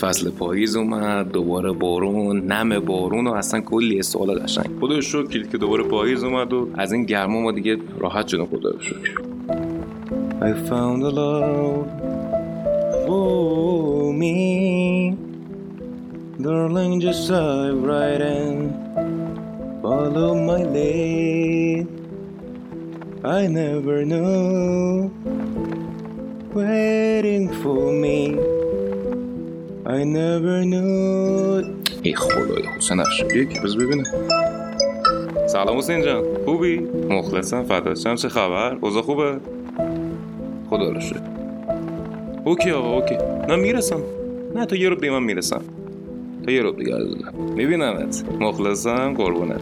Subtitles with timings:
[0.00, 5.42] فصل پاییز اومد دوباره بارون نم بارون و اصلا کلی سوال قشنگ خدا رو شکر
[5.42, 9.12] که دوباره پاییز اومد و از این گرما ما دیگه راحت شدیم خدا رو شکر.
[10.40, 11.86] I found a love
[13.06, 15.16] for me.
[16.44, 18.54] Darling just dive right in.
[19.82, 21.86] Follow my lead.
[23.38, 25.10] I never knew
[26.54, 28.57] Waiting for me.
[29.88, 31.64] I never knew.
[32.02, 34.04] ای خدای حسین افشاری که بز ببینه
[35.46, 36.24] سلام حسین جان.
[36.44, 36.78] خوبی؟
[37.10, 39.36] مخلصم فداشم چه خبر؟ اوضاع خوبه؟
[40.70, 41.20] خدا رو شکر.
[42.44, 43.16] اوکی آقا اوکی.
[43.48, 44.00] نه می‌رسم.
[44.54, 45.60] نه تا یه رو دیگه من می‌رسم.
[46.46, 46.94] تا یه رو دیگه
[47.54, 48.24] میبینمت.
[48.40, 49.60] مخلصم قربونت.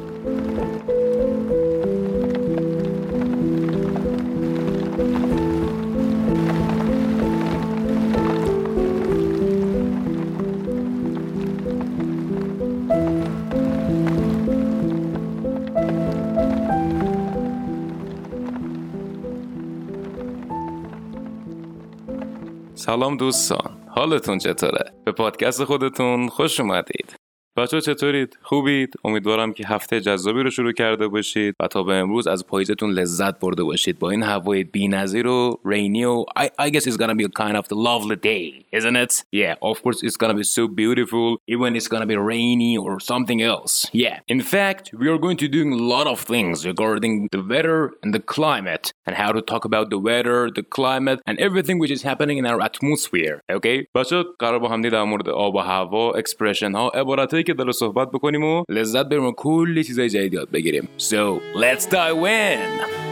[22.87, 27.17] سلام دوستان حالتون چطوره؟ به پادکست خودتون خوش اومدید
[27.58, 32.28] بچه چطورید؟ خوبید؟ امیدوارم که هفته جذابی رو شروع کرده باشید و تا به امروز
[32.28, 36.88] از پاییزتون لذت برده باشید با این هوای بی‌نظیر و رینی و I, I guess
[36.88, 39.24] it's gonna be a kind of the lovely day isn't it?
[39.34, 43.40] Yeah of course it's gonna be so beautiful even it's gonna be rainy or something
[43.52, 43.74] else
[44.06, 47.80] yeah in fact we are going to do a lot of things regarding the weather
[48.02, 51.94] and the climate and how to talk about the weather the climate and everything which
[51.98, 56.12] is happening in our atmosphere okay بچه قرار با هم در مورد آب و هوا
[56.12, 60.51] اکسپرشن ها عبارتهایی که داره صحبت بکنیم و لذت بریم و کلی چیزای جدید یاد
[60.51, 60.89] بگیریم.
[60.99, 63.06] So let's dive in!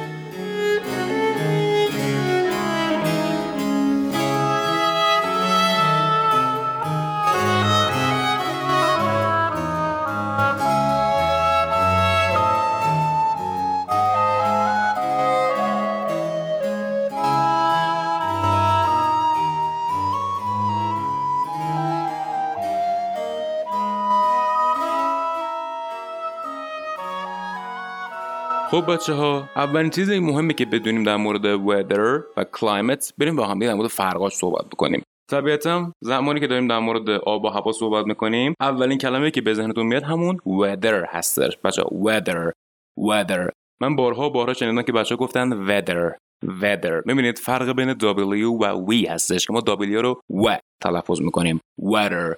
[28.75, 33.47] خب بچه ها اولین چیز مهمی که بدونیم در مورد weather و climate بریم با
[33.47, 35.03] هم در مورد فرقاش صحبت بکنیم.
[35.31, 39.55] طبیعتا زمانی که داریم در مورد آب و هوا صحبت می‌کنیم اولین کلمه که به
[39.55, 42.53] ذهنتون میاد همون weather هستش بچه weather
[43.01, 43.51] weather.
[43.81, 46.13] من بارها بارها شنیدم که بچه گفتن weather
[46.47, 47.07] weather.
[47.07, 51.61] می‌بینید فرق بین W و we هستش که ما W رو و تلفظ می‌کنیم.
[51.81, 52.37] weather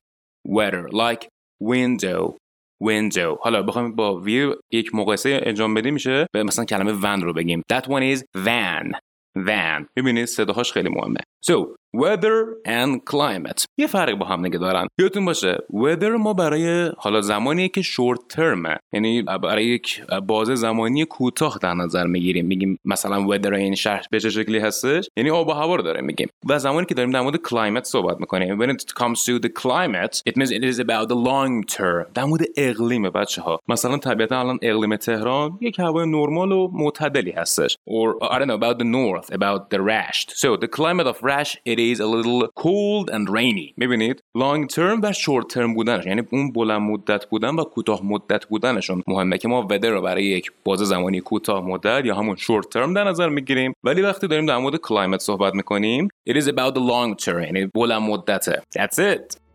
[0.48, 0.88] weather.
[0.92, 1.26] Like
[1.62, 2.34] window.
[2.84, 7.32] Window حالا بخوایم با ویو یک مقایسه انجام بدیم میشه؟ به مثلا کلمه van رو
[7.32, 7.62] بگیم.
[7.72, 8.92] That one is van.
[9.36, 9.86] Van.
[9.96, 11.20] ببینید صداهاش خیلی مهمه.
[11.50, 11.54] So
[11.96, 13.64] weather and climate.
[13.78, 14.86] یه فرق با هم نگه دارن.
[14.98, 21.04] یادتون باشه weather ما برای حالا زمانی که short term یعنی برای یک بازه زمانی
[21.04, 22.46] کوتاه در نظر می‌گیریم.
[22.46, 26.00] میگیم مثلا weather این شهر به چه شکلی هستش؟ یعنی آب و هوا رو داره
[26.00, 26.28] میگیم.
[26.48, 28.62] و زمانی که داریم در مورد climate صحبت می‌کنیم.
[28.62, 32.12] When it comes to the climate it means it is about the long term.
[32.14, 37.30] در مورد اقلیم بچه ها مثلا طبیعتا الان اقلیم تهران یک هوای نرمال و معتدلی
[37.30, 37.76] هستش.
[37.90, 40.26] Or I don't know about the north about the rash.
[40.28, 43.72] So the climate of rash it a little cold and rainy.
[43.76, 46.06] می‌بینید؟ Long term و short term بودنش.
[46.06, 49.02] یعنی اون بلند مدت بودن و کوتاه مدت بودنشون.
[49.06, 52.94] مهمه که ما weather رو برای یک بازه زمانی کوتاه مدت یا همون short term
[52.94, 53.72] در نظر می‌گیریم.
[53.84, 57.44] ولی وقتی داریم در مورد climate صحبت می‌کنیم it is about the long term.
[57.44, 58.62] یعنی بلند مدته.
[58.78, 59.45] That's it.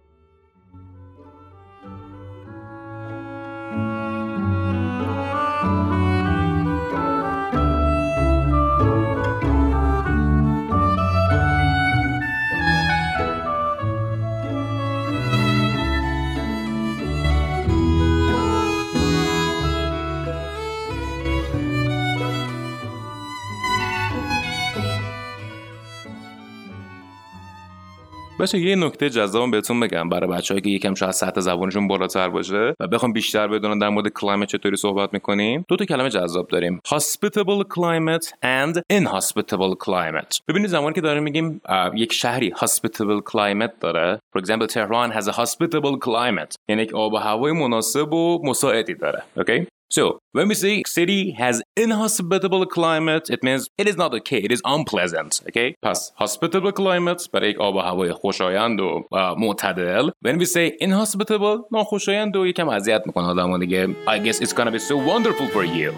[28.41, 32.73] بچه یه نکته جذابم بهتون بگم برای بچه‌ای که یکم شاید سطح زبانشون بالاتر باشه
[32.79, 35.65] و بخوام بیشتر بدونن در مورد کلایمت چطوری صحبت می‌کنیم.
[35.67, 36.81] دو تا کلمه جذاب داریم.
[36.87, 40.39] hospitable climate and inhospitable climate.
[40.47, 41.61] ببینید زمانی که داریم میگیم
[41.95, 44.19] یک شهری hospitable climate داره.
[44.37, 46.55] For example Tehran has a hospitable climate.
[46.69, 49.23] یعنی یک آب و هوای مناسب و مساعدی داره.
[49.39, 54.38] Okay So, when we say city has inhospitable climate, it means it is not okay,
[54.38, 55.74] it is unpleasant, okay?
[55.82, 59.02] پس hospitable climate برای یک آب و هوای خوشایند و
[59.38, 60.10] معتدل.
[60.26, 63.86] When we say inhospitable, ناخوشایند و یکم اذیت میکنه آدمو دیگه.
[63.86, 65.92] I guess it's gonna be so wonderful for you.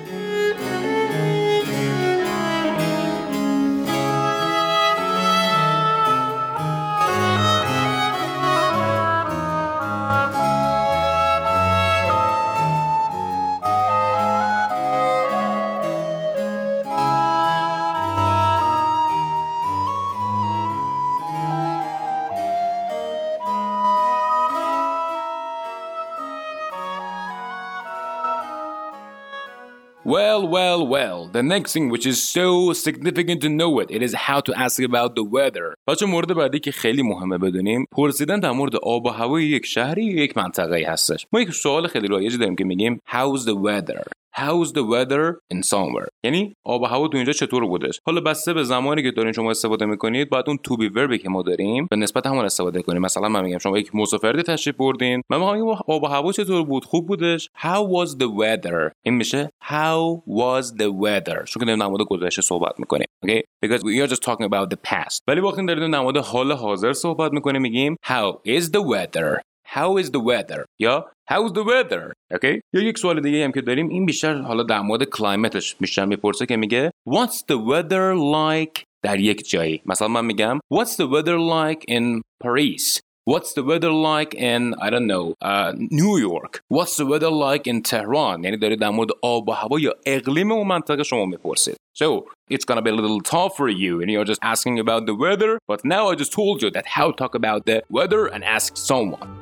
[30.13, 31.19] Well, well, well.
[31.37, 34.79] The next thing which is so significant to know it, it is how to ask
[34.83, 35.73] about the weather.
[35.87, 40.05] بچه مورد بعدی که خیلی مهمه بدونیم پرسیدن در مورد آب و هوای یک شهری
[40.05, 41.27] یا یک منطقه هستش.
[41.33, 44.22] ما یک سوال خیلی رایجی داریم که میگیم How's the weather?
[44.35, 48.53] How's the weather in somewhere یعنی آب و هوا تو اینجا چطور بودش حالا بسته
[48.53, 51.87] به زمانی که دارین شما استفاده می‌کنید باید اون تو بی وربی که ما داریم
[51.91, 53.01] به نسبت همون استفاده کنیم.
[53.01, 55.21] مثلا من میگم شما یک مسافرتی تشریف بردین.
[55.29, 58.91] من میگم آب و هوا چطور بود؟ خوب بودش؟ How was the weather?
[59.05, 63.07] این میشه How was the weather چون که مورد گذشته صحبت می‌کنیم.
[63.25, 63.41] Okay?
[63.65, 65.21] Because we are just talking about the past.
[65.27, 69.39] ولی وقتی داریم مورد حال حاضر صحبت می‌کنیم میگیم How is the weather?
[69.75, 70.65] How is the weather?
[70.79, 74.62] یا How's the weather okay یا یک سوال دیگه هم که داریم این بیشتر حالا
[74.62, 80.08] در مورد کلایمتش بیشتر میپرسه که میگه What's the weather like در یک جایی مثلا
[80.08, 85.06] من میگم What's the weather like in Paris What's the weather like in I don't
[85.06, 89.48] know uh, New York What's the weather like in Tehran یعنی دارید در مورد آب
[89.48, 93.56] و هوا یا اقلیم اون منطقه شما میپرسید So it's gonna be a little tough
[93.56, 96.70] for you and you're just asking about the weather but now I just told you
[96.76, 99.41] that how to talk about the weather and ask someone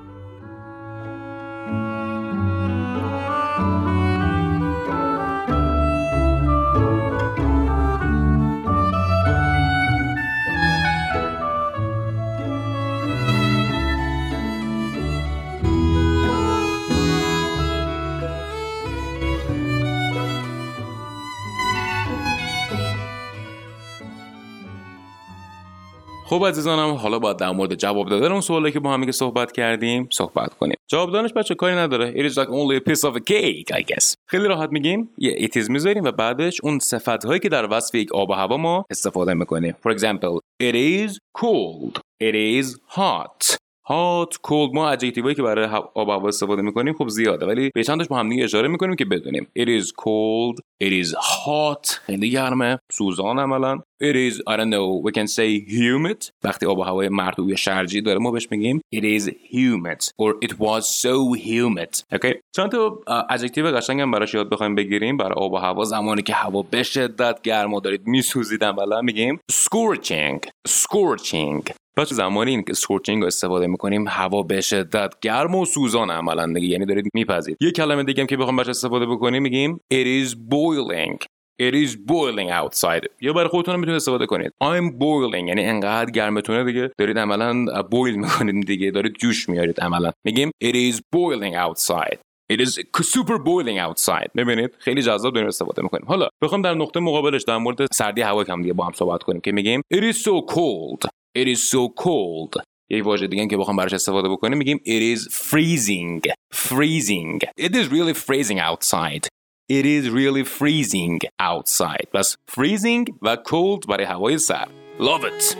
[26.31, 30.07] خب عزیزانم حالا باید در مورد جواب دادن اون سوالی که با هم صحبت کردیم
[30.11, 30.75] صحبت کنیم.
[30.87, 32.13] جواب دادنش بچه کاری نداره.
[32.13, 34.15] It is like only a piece of a cake I guess.
[34.27, 37.95] خیلی راحت میگیم یه it is می‌ذاریم و بعدش اون صفت هایی که در وصف
[37.95, 39.75] یک آب و هوا ما استفاده می‌کنیم.
[39.87, 41.99] For example it is cold.
[42.23, 42.67] It is
[42.97, 43.57] hot.
[43.85, 47.45] هات کولد ما ادجکتیوهایی که برای آب هوا استفاده می‌کنیم خب زیاده.
[47.45, 49.47] ولی به چندش با هم دیگه اشاره می‌کنیم که بدونیم.
[49.59, 50.61] It is cold.
[50.83, 51.87] It is hot.
[51.87, 52.79] خیلی گرمه.
[52.91, 53.79] سوزان عملا.
[54.03, 56.29] It is I don't know we can say humid.
[56.43, 60.05] وقتی آب و هوای مرطوب یا شرجی داره ما بهش میگیم it is humid.
[60.21, 62.15] Or it was so humid.
[62.15, 62.33] Okay.
[62.55, 62.99] چند تا
[63.29, 65.17] adjective قشنگ هم براش یاد بخوایم بگیریم.
[65.17, 69.39] برای آب و هوا زمانی که هوا به شدت گرم و دارید میسوزید عملا میگیم
[69.51, 70.39] scorching.
[70.69, 71.80] Scorching.
[71.97, 76.53] بچه زمانی این که scorching رو استفاده می‌کنیم هوا به شدت گرم و سوزان عملا
[76.53, 76.67] دیگه.
[76.67, 80.29] یعنی دارید میپذید یه کلمه دیگه هم که بخوام بهش استفاده بکنیم میگیم it is
[80.31, 81.17] boiling.
[81.61, 83.05] It is boiling outside.
[83.21, 84.51] یا برای خودتون می‌تونید استفاده کنید.
[84.63, 85.47] I'm boiling.
[85.47, 86.91] یعنی انقدر گرمتونه دیگه.
[86.97, 88.91] دارید عملا boil می‌کنید دیگه.
[88.91, 90.11] دارید جوش میارید عملا.
[90.25, 92.17] میگیم It is boiling outside.
[92.53, 92.69] It is
[93.01, 94.29] super boiling outside.
[94.35, 98.43] ببینید خیلی جذاب داریم استفاده می‌کنیم حالا بخوام در نقطه مقابلش در مورد سردی هوا
[98.43, 101.09] کم دیگه با هم صحبت کنیم که میگیم It is so cold.
[101.38, 105.22] It is so cold یک واژه دیگه که بخوام براش استفاده بکنیم میگیم it is
[105.32, 109.26] freezing freezing it is really freezing outside
[109.68, 115.56] it is really freezing outside بس freezing و cold برای هوای سرد love it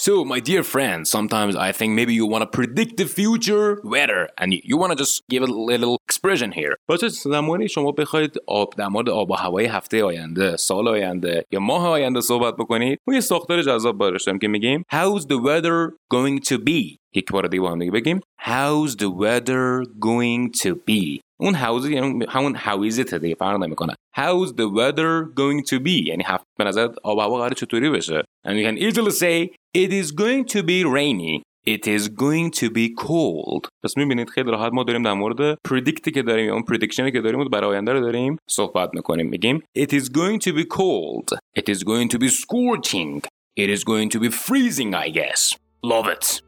[0.00, 4.28] So, my dear friends, sometimes I think maybe you want to predict the future weather
[4.36, 6.76] and you want to just give a little expression here.
[6.88, 11.60] بچه زمانی شما بخواید آب در مورد آب و هوای هفته آینده، سال آینده یا
[11.60, 16.48] ماه آینده صحبت بکنید، ما یه ساختار جذاب براش که میگیم How's the weather going
[16.48, 21.20] to be؟ یک بار دیگه با هم دیگه بگیم How's the weather going to be؟
[21.40, 26.24] اون هاوز یعنی همون هاویزت دیگه فرق نمیکنه How's the weather going to be یعنی
[26.26, 29.92] هفت به نظر آب و هوا قرار چطوری بشه and you can easily say it
[29.92, 33.68] is going to be rainy It is going to be cold.
[33.84, 37.20] پس میبینید خیلی راحت ما داریم در مورد پردیکتی که داریم یا اون پردیکشنی که
[37.20, 41.38] داریم برای آینده رو داریم صحبت میکنیم میگیم It is going to be cold.
[41.58, 43.22] It is going to be scorching.
[43.56, 45.56] It is going to be freezing I guess.
[45.82, 46.42] Love it.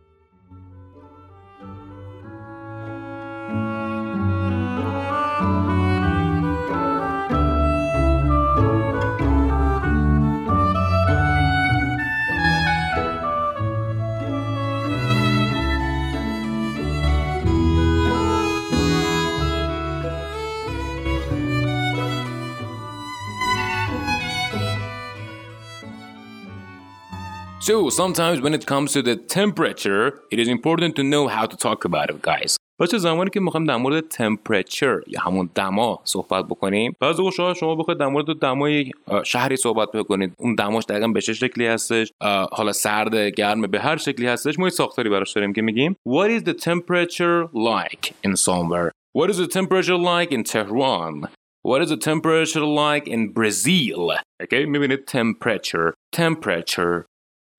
[27.63, 31.57] So sometimes when it comes to the temperature, it is important to know how to
[31.57, 32.57] talk about it, guys.
[32.81, 37.55] باشه زمانی که میخوایم در مورد تمپرچر یا همون دما صحبت بکنیم بعضی اوقات شما
[37.55, 38.91] شما بخواید در مورد دمای
[39.25, 42.13] شهری صحبت بکنید اون دماش دقیقا به چه شکلی هستش
[42.53, 46.41] حالا سرد گرم به هر شکلی هستش ما یه ساختاری براش داریم که میگیم What
[46.41, 51.29] is the temperature like in somewhere What is the temperature like in Tehran
[51.69, 54.01] What is the temperature like in Brazil
[54.43, 57.05] okay میبینید temperature temperature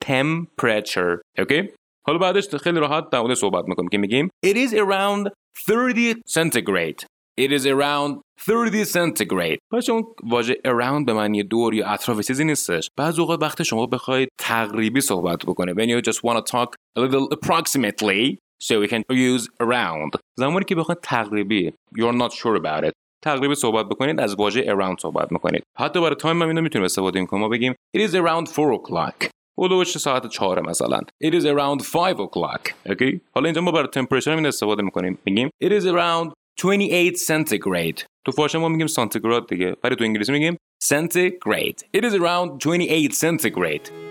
[0.06, 1.20] temperature.
[1.38, 1.68] Okay?
[2.06, 5.30] حالا بعدش خیلی راحت در مورد صحبت می‌کنیم که میگیم It is around
[5.66, 7.04] 30 centigrade.
[7.40, 9.58] It is around 30 centigrade.
[9.72, 12.88] پس اون واژه around به معنی دور یا اطراف چیزی نیستش.
[12.98, 15.72] بعض اوقات وقت شما بخواید تقریبی صحبت بکنه.
[15.74, 20.18] When you just want to talk a little approximately so we can use around.
[20.38, 22.92] زمانی که بخواید تقریبی you're not sure about it.
[23.24, 25.62] تقریبی صحبت بکنید از واژه around صحبت می‌کنید.
[25.78, 29.28] حتی برای تایم هم اینو می‌تونیم استفاده کنیم ما بگیم it is around 4 o'clock.
[29.58, 31.00] هلوش ساعت چهار مثلا.
[31.24, 32.72] It is around 5 o'clock.
[32.88, 33.18] Okay?
[33.34, 35.18] حالا اینجا ما برای temperature این استفاده می‌کنیم.
[35.24, 36.32] میگیم It is around
[36.62, 38.04] 28 centigrade.
[38.24, 39.76] تو فارسی ما میگیم سانتیگراد دیگه.
[39.82, 41.96] برای تو انگلیسی میگیم centigrade.
[41.96, 44.03] It is around 28 centigrade.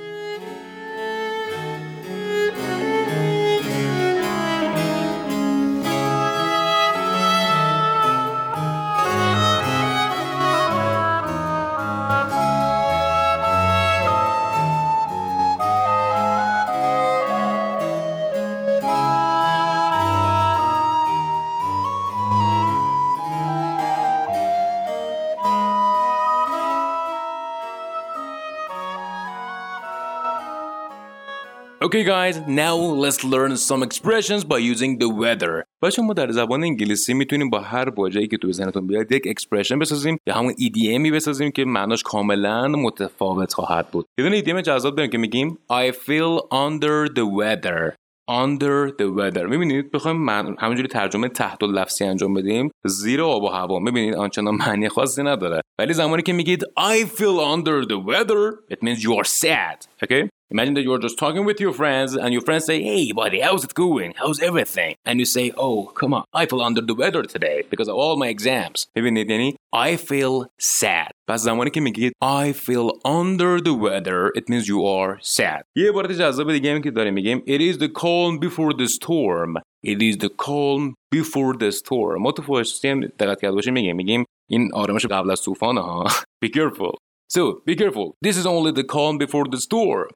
[31.88, 35.64] Okay guys, now let's learn some expressions by using the weather.
[35.82, 39.80] باشه ما در زبان انگلیسی می‌تونیم با هر واژه‌ای که تو ذهنتون بیاد یک اکسپرشن
[39.80, 44.06] بسازیم یا همون EDMی بسازیم که معناش کاملا متفاوت خواهد بود.
[44.18, 47.94] یه دونه EDM جذاب داریم که میگیم I feel under the weather.
[48.30, 49.50] under the weather.
[49.50, 52.72] می‌بینید؟ بخوایم همونجوری ترجمه تحت لفظی انجام بدیم.
[52.86, 53.80] زیر آب و هوا.
[53.80, 55.62] می‌بینید؟ آنچنان معنی خاصی نداره.
[55.80, 60.06] ولی زمانی که میگید I feel under the weather it means you are sad.
[60.06, 60.30] Okay?
[60.53, 63.65] Imagine that you're just talking with your friends and your friends say, Hey, buddy, how's
[63.65, 64.15] it going?
[64.17, 64.95] How's everything?
[65.05, 68.17] And you say, Oh, come on, I feel under the weather today because of all
[68.17, 68.87] my exams.
[68.97, 71.11] ببینید یعنی I feel sad.
[71.29, 75.63] پس زمانی که میگید I feel under the weather, it means you are sad.
[75.77, 79.57] یه عبارت جذاب دیگه هم که داریم میگیم It is the calm before the storm.
[79.87, 82.19] It is the calm before the storm.
[82.21, 86.07] ما تو فارسی هم دقت کرده باشیم میگیم میگیم این آرامش قبل از طوفان ها.
[86.45, 86.93] Be careful.
[87.37, 88.15] So, be careful.
[88.25, 90.09] This is only the calm before the storm.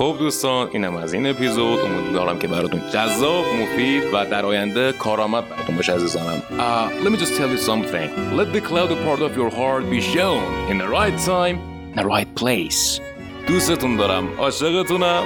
[0.00, 5.48] خب دوستان اینم از این اپیزود امیدوارم که براتون جذاب مفید و در آینده کارآمد
[5.48, 9.36] براتون باشه عزیزانم uh, let me just tell you something let the cloudy part of
[9.36, 11.58] your heart be shown in the right time
[11.92, 13.00] in the right place
[13.48, 15.22] دوستتون دارم عاشقتونم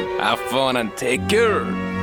[0.74, 1.93] and take care